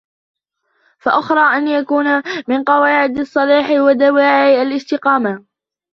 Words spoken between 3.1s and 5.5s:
الصَّلَاحِ وَدَوَاعِي الِاسْتِقَامَةِ